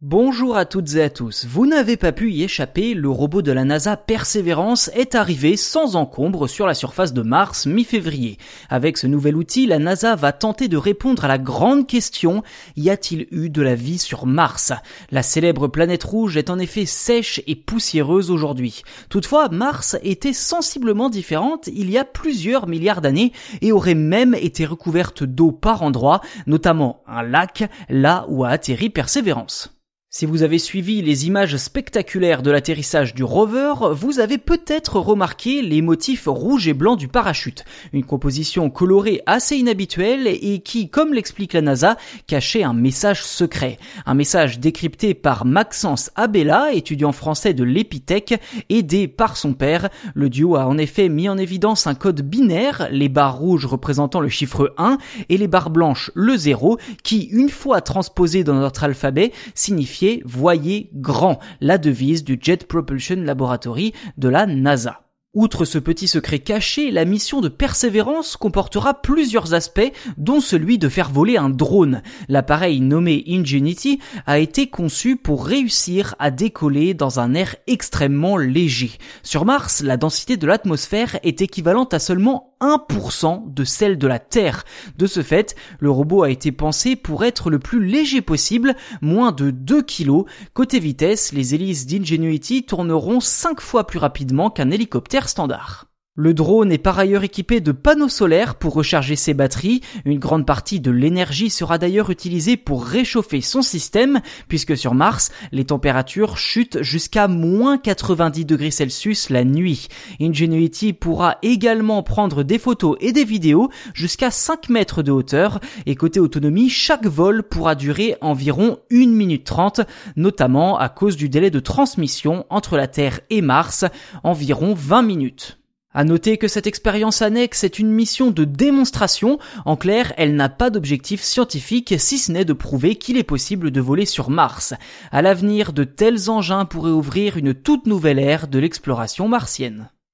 Bonjour 0.00 0.56
à 0.56 0.64
toutes 0.64 0.94
et 0.94 1.02
à 1.02 1.10
tous. 1.10 1.44
Vous 1.44 1.66
n'avez 1.66 1.96
pas 1.96 2.12
pu 2.12 2.30
y 2.30 2.44
échapper, 2.44 2.94
le 2.94 3.10
robot 3.10 3.42
de 3.42 3.50
la 3.50 3.64
NASA 3.64 3.96
Perseverance 3.96 4.92
est 4.94 5.16
arrivé 5.16 5.56
sans 5.56 5.96
encombre 5.96 6.46
sur 6.46 6.68
la 6.68 6.74
surface 6.74 7.12
de 7.12 7.22
Mars 7.22 7.66
mi-février. 7.66 8.38
Avec 8.70 8.96
ce 8.96 9.08
nouvel 9.08 9.34
outil, 9.34 9.66
la 9.66 9.80
NASA 9.80 10.14
va 10.14 10.30
tenter 10.30 10.68
de 10.68 10.76
répondre 10.76 11.24
à 11.24 11.28
la 11.28 11.36
grande 11.36 11.88
question, 11.88 12.44
y 12.76 12.90
a-t-il 12.90 13.26
eu 13.32 13.50
de 13.50 13.60
la 13.60 13.74
vie 13.74 13.98
sur 13.98 14.24
Mars? 14.24 14.72
La 15.10 15.24
célèbre 15.24 15.66
planète 15.66 16.04
rouge 16.04 16.36
est 16.36 16.48
en 16.48 16.60
effet 16.60 16.86
sèche 16.86 17.42
et 17.48 17.56
poussiéreuse 17.56 18.30
aujourd'hui. 18.30 18.82
Toutefois, 19.10 19.48
Mars 19.48 19.96
était 20.04 20.32
sensiblement 20.32 21.10
différente 21.10 21.66
il 21.66 21.90
y 21.90 21.98
a 21.98 22.04
plusieurs 22.04 22.68
milliards 22.68 23.00
d'années 23.00 23.32
et 23.62 23.72
aurait 23.72 23.94
même 23.96 24.36
été 24.36 24.64
recouverte 24.64 25.24
d'eau 25.24 25.50
par 25.50 25.82
endroits, 25.82 26.20
notamment 26.46 27.02
un 27.08 27.24
lac, 27.24 27.68
là 27.88 28.26
où 28.28 28.44
a 28.44 28.50
atterri 28.50 28.90
Perseverance. 28.90 29.74
Si 30.10 30.24
vous 30.24 30.42
avez 30.42 30.58
suivi 30.58 31.02
les 31.02 31.26
images 31.26 31.58
spectaculaires 31.58 32.40
de 32.40 32.50
l'atterrissage 32.50 33.14
du 33.14 33.24
rover, 33.24 33.74
vous 33.92 34.20
avez 34.20 34.38
peut-être 34.38 34.98
remarqué 34.98 35.60
les 35.60 35.82
motifs 35.82 36.24
rouges 36.26 36.66
et 36.66 36.72
blancs 36.72 36.98
du 36.98 37.08
parachute, 37.08 37.66
une 37.92 38.06
composition 38.06 38.70
colorée 38.70 39.20
assez 39.26 39.56
inhabituelle 39.56 40.26
et 40.26 40.60
qui, 40.60 40.88
comme 40.88 41.12
l'explique 41.12 41.52
la 41.52 41.60
NASA, 41.60 41.98
cachait 42.26 42.62
un 42.62 42.72
message 42.72 43.22
secret. 43.22 43.78
Un 44.06 44.14
message 44.14 44.60
décrypté 44.60 45.12
par 45.12 45.44
Maxence 45.44 46.10
Abella, 46.16 46.72
étudiant 46.72 47.12
français 47.12 47.52
de 47.52 47.64
l'Epitech, 47.64 48.40
aidé 48.70 49.08
par 49.08 49.36
son 49.36 49.52
père. 49.52 49.90
Le 50.14 50.30
duo 50.30 50.56
a 50.56 50.66
en 50.66 50.78
effet 50.78 51.10
mis 51.10 51.28
en 51.28 51.36
évidence 51.36 51.86
un 51.86 51.94
code 51.94 52.22
binaire, 52.22 52.88
les 52.90 53.10
barres 53.10 53.36
rouges 53.36 53.66
représentant 53.66 54.20
le 54.20 54.30
chiffre 54.30 54.72
1 54.78 54.96
et 55.28 55.36
les 55.36 55.48
barres 55.48 55.68
blanches 55.68 56.10
le 56.14 56.34
0, 56.34 56.78
qui, 57.02 57.24
une 57.24 57.50
fois 57.50 57.82
transposées 57.82 58.42
dans 58.42 58.54
notre 58.54 58.84
alphabet, 58.84 59.32
signifie 59.54 59.97
Voyez 60.24 60.90
grand, 60.94 61.38
la 61.60 61.78
devise 61.78 62.24
du 62.24 62.38
Jet 62.40 62.66
Propulsion 62.66 63.16
Laboratory 63.16 63.92
de 64.16 64.28
la 64.28 64.46
NASA. 64.46 65.02
Outre 65.34 65.64
ce 65.64 65.78
petit 65.78 66.08
secret 66.08 66.38
caché, 66.38 66.90
la 66.90 67.04
mission 67.04 67.40
de 67.40 67.48
Persévérance 67.48 68.36
comportera 68.36 68.94
plusieurs 68.94 69.54
aspects, 69.54 69.92
dont 70.16 70.40
celui 70.40 70.78
de 70.78 70.88
faire 70.88 71.10
voler 71.10 71.36
un 71.36 71.50
drone. 71.50 72.02
L'appareil 72.28 72.80
nommé 72.80 73.24
Ingenuity 73.28 73.98
a 74.26 74.38
été 74.38 74.68
conçu 74.68 75.16
pour 75.16 75.46
réussir 75.46 76.14
à 76.18 76.30
décoller 76.30 76.94
dans 76.94 77.20
un 77.20 77.34
air 77.34 77.56
extrêmement 77.66 78.36
léger. 78.36 78.92
Sur 79.22 79.44
Mars, 79.44 79.82
la 79.82 79.96
densité 79.96 80.36
de 80.38 80.46
l'atmosphère 80.46 81.18
est 81.22 81.42
équivalente 81.42 81.92
à 81.92 81.98
seulement 81.98 82.56
1% 82.60 83.52
de 83.52 83.64
celle 83.64 83.98
de 83.98 84.06
la 84.06 84.18
Terre. 84.18 84.64
De 84.96 85.06
ce 85.06 85.22
fait, 85.22 85.54
le 85.80 85.90
robot 85.90 86.22
a 86.22 86.30
été 86.30 86.52
pensé 86.52 86.96
pour 86.96 87.24
être 87.24 87.50
le 87.50 87.58
plus 87.58 87.84
léger 87.84 88.20
possible, 88.20 88.76
moins 89.00 89.32
de 89.32 89.50
2 89.50 89.82
kg. 89.82 90.24
Côté 90.54 90.78
vitesse, 90.78 91.32
les 91.32 91.54
hélices 91.54 91.86
d'Ingenuity 91.86 92.64
tourneront 92.64 93.20
5 93.20 93.60
fois 93.60 93.86
plus 93.86 93.98
rapidement 93.98 94.50
qu'un 94.50 94.70
hélicoptère 94.70 95.28
standard. 95.28 95.87
Le 96.20 96.34
drone 96.34 96.72
est 96.72 96.78
par 96.78 96.98
ailleurs 96.98 97.22
équipé 97.22 97.60
de 97.60 97.70
panneaux 97.70 98.08
solaires 98.08 98.56
pour 98.56 98.74
recharger 98.74 99.14
ses 99.14 99.34
batteries. 99.34 99.82
Une 100.04 100.18
grande 100.18 100.44
partie 100.44 100.80
de 100.80 100.90
l'énergie 100.90 101.48
sera 101.48 101.78
d'ailleurs 101.78 102.10
utilisée 102.10 102.56
pour 102.56 102.84
réchauffer 102.84 103.40
son 103.40 103.62
système, 103.62 104.20
puisque 104.48 104.76
sur 104.76 104.94
Mars, 104.94 105.30
les 105.52 105.66
températures 105.66 106.36
chutent 106.36 106.82
jusqu'à 106.82 107.28
moins 107.28 107.78
90 107.78 108.44
degrés 108.46 108.72
Celsius 108.72 109.30
la 109.30 109.44
nuit. 109.44 109.86
Ingenuity 110.20 110.92
pourra 110.92 111.38
également 111.42 112.02
prendre 112.02 112.42
des 112.42 112.58
photos 112.58 112.96
et 113.00 113.12
des 113.12 113.24
vidéos 113.24 113.70
jusqu'à 113.94 114.32
5 114.32 114.70
mètres 114.70 115.04
de 115.04 115.12
hauteur. 115.12 115.60
Et 115.86 115.94
côté 115.94 116.18
autonomie, 116.18 116.68
chaque 116.68 117.06
vol 117.06 117.44
pourra 117.44 117.76
durer 117.76 118.16
environ 118.22 118.78
1 118.90 119.06
minute 119.06 119.44
30, 119.44 119.82
notamment 120.16 120.80
à 120.80 120.88
cause 120.88 121.16
du 121.16 121.28
délai 121.28 121.52
de 121.52 121.60
transmission 121.60 122.44
entre 122.50 122.76
la 122.76 122.88
Terre 122.88 123.20
et 123.30 123.40
Mars, 123.40 123.84
environ 124.24 124.74
20 124.74 125.02
minutes. 125.02 125.58
À 125.98 126.04
noter 126.04 126.38
que 126.38 126.46
cette 126.46 126.68
expérience 126.68 127.22
annexe 127.22 127.64
est 127.64 127.80
une 127.80 127.90
mission 127.90 128.30
de 128.30 128.44
démonstration. 128.44 129.40
En 129.64 129.74
clair, 129.74 130.12
elle 130.16 130.36
n'a 130.36 130.48
pas 130.48 130.70
d'objectif 130.70 131.24
scientifique 131.24 131.96
si 131.98 132.18
ce 132.18 132.30
n'est 132.30 132.44
de 132.44 132.52
prouver 132.52 132.94
qu'il 132.94 133.16
est 133.16 133.24
possible 133.24 133.72
de 133.72 133.80
voler 133.80 134.06
sur 134.06 134.30
Mars. 134.30 134.74
À 135.10 135.22
l'avenir, 135.22 135.72
de 135.72 135.82
tels 135.82 136.30
engins 136.30 136.66
pourraient 136.66 136.92
ouvrir 136.92 137.36
une 137.36 137.52
toute 137.52 137.88
nouvelle 137.88 138.20
ère 138.20 138.46
de 138.46 138.60
l'exploration 138.60 139.26
martienne. 139.26 139.90